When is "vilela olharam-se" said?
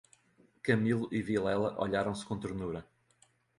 1.21-2.25